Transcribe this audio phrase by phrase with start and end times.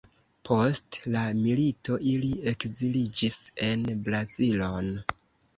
[0.47, 4.91] Post la milito, ili ekziliĝis en Brazilon.